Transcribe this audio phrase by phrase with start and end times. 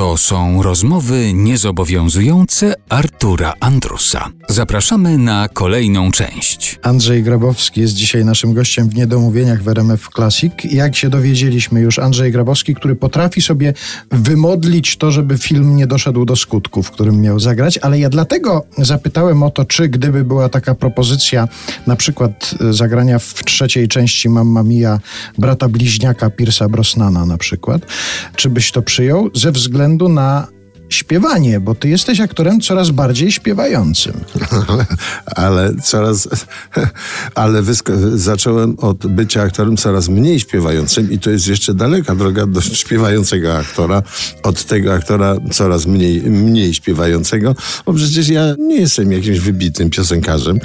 [0.00, 4.30] To są rozmowy niezobowiązujące Artura Andrusa.
[4.48, 6.78] Zapraszamy na kolejną część.
[6.82, 10.52] Andrzej Grabowski jest dzisiaj naszym gościem w Niedomówieniach w RMF Classic.
[10.64, 13.74] Jak się dowiedzieliśmy już, Andrzej Grabowski, który potrafi sobie
[14.10, 18.64] wymodlić to, żeby film nie doszedł do skutku, w którym miał zagrać, ale ja dlatego
[18.78, 21.48] zapytałem o to, czy gdyby była taka propozycja
[21.86, 25.00] na przykład e, zagrania w trzeciej części Mamma Mia
[25.38, 27.82] brata bliźniaka Piersa Brosnana na przykład,
[28.36, 30.48] czy byś to przyjął ze względu względu na
[30.90, 34.12] śpiewanie, bo ty jesteś aktorem coraz bardziej śpiewającym.
[35.26, 36.28] ale, coraz,
[37.34, 37.62] ale
[38.14, 43.56] zacząłem od bycia aktorem coraz mniej śpiewającym i to jest jeszcze daleka droga do śpiewającego
[43.56, 44.02] aktora,
[44.42, 47.54] od tego aktora coraz mniej, mniej śpiewającego,
[47.86, 50.58] bo przecież ja nie jestem jakimś wybitnym piosenkarzem.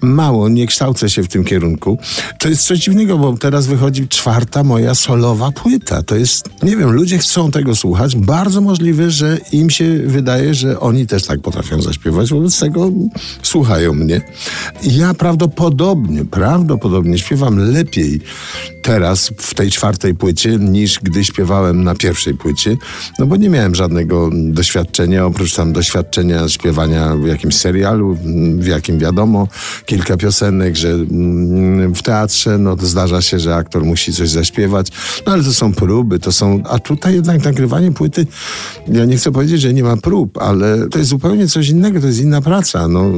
[0.00, 1.98] Mało, nie kształcę się w tym kierunku.
[2.38, 6.02] To jest coś bo teraz wychodzi czwarta moja solowa płyta.
[6.02, 8.16] To jest, nie wiem, ludzie chcą tego słuchać.
[8.16, 12.90] Bardzo możliwe, że im się wydaje, że oni też tak potrafią zaśpiewać, wobec tego
[13.42, 14.20] słuchają mnie.
[14.82, 18.20] Ja prawdopodobnie, prawdopodobnie śpiewam lepiej
[18.82, 22.76] teraz w tej czwartej płycie niż gdy śpiewałem na pierwszej płycie,
[23.18, 28.18] no bo nie miałem żadnego doświadczenia, oprócz tam doświadczenia śpiewania w jakimś serialu,
[28.56, 29.48] w jakim wiadomo,
[29.86, 30.96] kilka piosenek, że
[31.94, 34.88] w teatrze, no to zdarza się, że aktor musi coś zaśpiewać,
[35.26, 38.26] no ale to są próby, to są, a tutaj jednak nagrywanie płyty,
[38.88, 42.06] ja nie chcę powiedzieć, że nie ma prób, ale to jest zupełnie coś innego, to
[42.06, 43.12] jest inna praca, no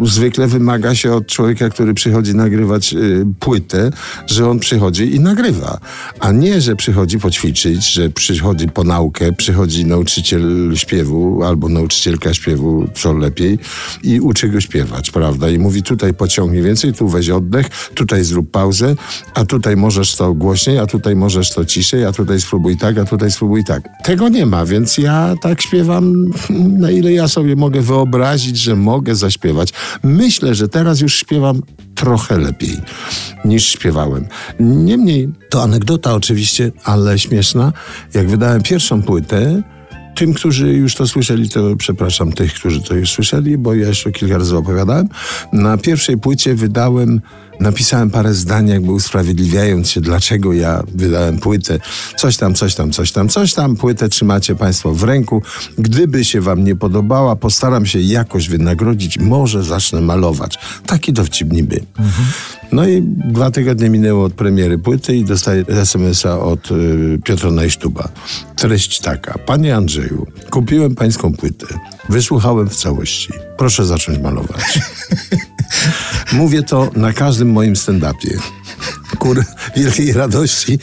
[0.00, 3.90] zwykle wymaga się od człowieka, który przychodzi nagrywać y, płytę,
[4.26, 5.78] że on przychodzi i nagrywa,
[6.20, 12.88] a nie, że przychodzi poćwiczyć, że przychodzi po naukę, przychodzi nauczyciel śpiewu albo nauczycielka śpiewu,
[12.94, 13.58] co lepiej,
[14.02, 15.50] i uczy go śpiewać, prawda?
[15.50, 18.94] I mówi tutaj pociągnij więcej, tu weź oddech, tutaj zrób pauzę,
[19.34, 23.04] a tutaj możesz to głośniej, a tutaj możesz to ciszej, a tutaj spróbuj tak, a
[23.04, 23.82] tutaj spróbuj tak.
[24.04, 26.30] Tego nie ma, więc ja tak śpiewam,
[26.78, 29.72] na ile ja sobie mogę wyobrazić, że mogę zaśpiewać.
[30.02, 31.62] Myślę, że teraz już śpiewam
[31.94, 32.76] trochę lepiej
[33.44, 34.26] niż śpiewałem.
[34.60, 37.72] Niemniej, to anegdota oczywiście, ale śmieszna.
[38.14, 39.62] Jak wydałem pierwszą płytę,
[40.14, 44.12] tym, którzy już to słyszeli, to przepraszam tych, którzy to już słyszeli, bo ja jeszcze
[44.12, 45.08] kilka razy opowiadałem.
[45.52, 47.20] Na pierwszej płycie wydałem
[47.62, 51.78] napisałem parę zdań, jakby usprawiedliwiając się, dlaczego ja wydałem płytę.
[52.16, 53.76] Coś tam, coś tam, coś tam, coś tam.
[53.76, 55.42] Płytę trzymacie Państwo w ręku.
[55.78, 59.18] Gdyby się Wam nie podobała, postaram się jakoś wynagrodzić.
[59.18, 60.58] Może zacznę malować.
[60.86, 61.80] Taki dowcip niby.
[61.98, 62.28] Mhm.
[62.72, 68.08] No i dwa tygodnie minęło od premiery płyty i dostaję SMS-a od y, Piotra Najsztuba.
[68.56, 69.38] Treść taka.
[69.38, 71.66] Panie Andrzeju, kupiłem pańską płytę.
[72.08, 73.32] Wysłuchałem w całości.
[73.56, 74.78] Proszę zacząć malować.
[76.32, 78.38] Mówię to na każdym moim stand-upie.
[79.18, 79.44] Kur
[79.76, 80.78] wielkiej radości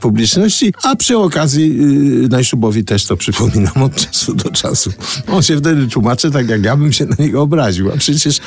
[0.00, 1.76] publiczności, a przy okazji
[2.22, 4.92] yy, Najszubowi też to przypominam od czasu do czasu.
[5.28, 8.40] On się wtedy tłumaczy tak, jak ja bym się na niego obraził, a przecież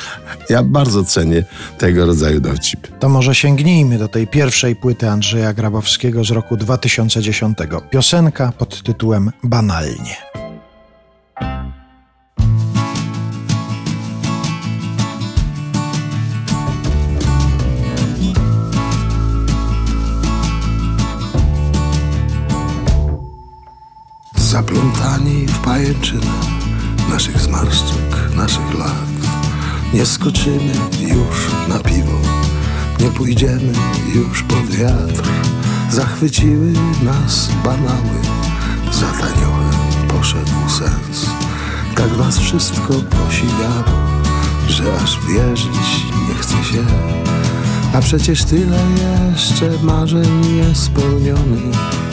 [0.50, 1.44] ja bardzo cenię
[1.78, 2.88] tego rodzaju dowcip.
[3.00, 7.58] To może sięgnijmy do tej pierwszej płyty Andrzeja Grabowskiego z roku 2010.
[7.90, 10.47] Piosenka pod tytułem Banalnie.
[24.58, 26.32] Zaplątani w pajęczynę
[27.10, 29.08] naszych zmarszczek, naszych lat.
[29.94, 32.18] Nie skoczymy już na piwo,
[33.00, 33.72] nie pójdziemy
[34.14, 35.28] już pod wiatr.
[35.90, 38.18] Zachwyciły nas banały,
[38.92, 41.26] za taniochem poszedł sens.
[41.94, 43.98] Tak was wszystko posiwiało,
[44.68, 46.84] że aż wierzyć nie chce się.
[47.94, 48.78] A przecież tyle
[49.34, 52.07] jeszcze marzeń niespełnionych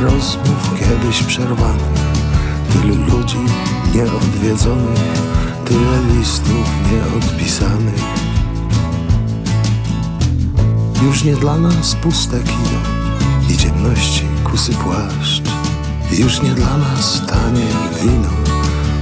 [0.00, 2.00] rozmów kiedyś przerwanych,
[2.72, 3.38] tylu ludzi
[3.94, 5.00] nieodwiedzonych,
[5.64, 8.04] tyle listów nieodpisanych.
[11.02, 12.80] Już nie dla nas puste kino
[13.50, 15.42] i ciemności kusy płaszcz.
[16.18, 17.66] Już nie dla nas tanie
[18.02, 18.30] wino,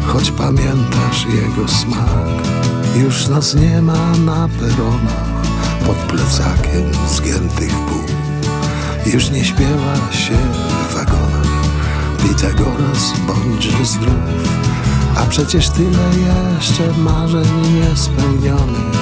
[0.06, 2.48] choć pamiętasz jego smak.
[2.96, 5.42] Już nas nie ma na peronach,
[5.86, 8.27] pod plecakiem zgiętych pół.
[9.06, 10.36] Już nie śpiewa się
[10.88, 11.48] w wagonach
[12.22, 14.14] Pitagoras bądźże zdrów.
[15.16, 18.98] A przecież tyle jeszcze marzeń niespełnionych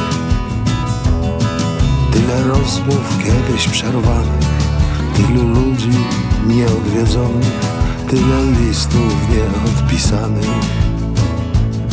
[2.13, 4.47] Tyle rozmów kiedyś przerwanych.
[5.17, 5.91] Tylu ludzi
[6.47, 7.67] nieodwiedzonych.
[8.11, 10.49] Tyle listów nieodpisanych.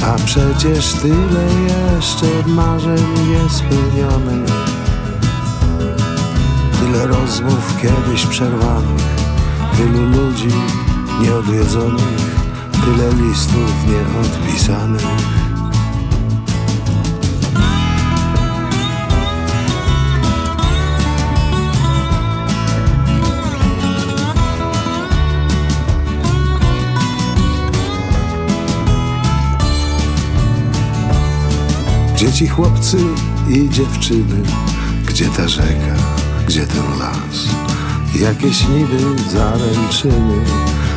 [0.06, 4.83] A przecież tyle jeszcze marzeń niespełnionych
[6.84, 9.04] Tyle rozmów kiedyś przerwanych
[10.06, 10.56] ludzi
[11.22, 12.36] nieodwiedzonych,
[12.72, 15.06] tyle listów nieodpisanych.
[32.16, 32.98] Dzieci, chłopcy
[33.50, 34.42] i dziewczyny,
[35.08, 35.96] gdzie ta rzeka,
[36.48, 37.48] gdzie ten las?
[38.16, 40.44] Jakieś niby zaręczyny,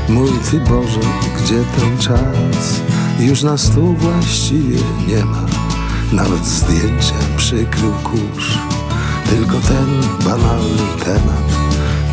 [0.09, 1.01] mój Ty Boże,
[1.39, 2.81] gdzie ten czas?
[3.19, 4.79] Już nas tu właściwie
[5.09, 5.47] nie ma,
[6.13, 8.59] nawet zdjęcia przykrył kurz.
[9.31, 9.87] Tylko ten
[10.25, 11.47] banalny temat,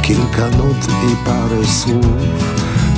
[0.01, 2.05] kilka nut i parę słów,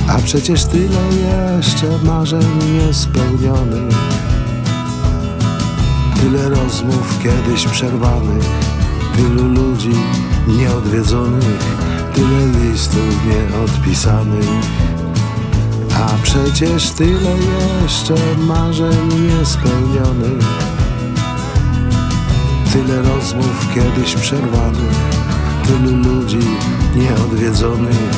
[0.08, 3.96] a przecież tyle jeszcze marzeń niespełnionych.
[6.20, 8.44] Tyle rozmów kiedyś przerwanych,
[9.16, 9.92] tylu ludzi
[10.46, 11.64] nieodwiedzonych,
[12.14, 14.48] tyle listów nieodpisanych.
[15.94, 17.30] A przecież tyle
[17.82, 18.14] jeszcze
[18.46, 20.46] marzeń niespełnionych.
[22.72, 24.96] Tyle rozmów kiedyś przerwanych,
[25.66, 26.48] tylu ludzi
[26.96, 28.10] nieodwiedzonych,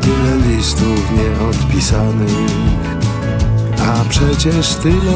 [0.00, 2.52] tyle listów nieodpisanych.
[3.80, 5.14] A przecież tyle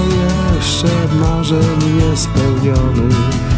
[0.57, 0.89] jeszcze
[1.21, 3.56] marzeń niespełnionych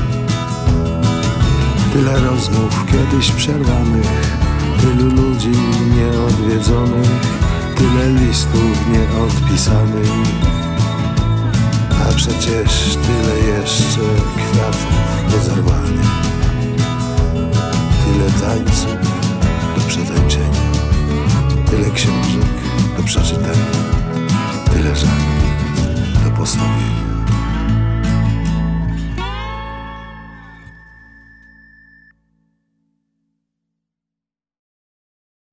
[1.98, 4.36] Tyle rozmów kiedyś przerwanych
[4.80, 5.52] Tylu ludzi
[5.96, 7.10] nieodwiedzonych
[7.76, 10.10] Tyle listów nieodpisanych.
[11.90, 14.00] A przecież tyle jeszcze
[14.36, 16.08] kwiatów do zerwania
[18.04, 18.96] Tyle tańców
[19.76, 20.62] do przetańczenia
[21.70, 22.48] Tyle książek
[22.96, 23.72] do przeczytania
[24.72, 25.48] Tyle żali
[26.24, 27.17] do postawienia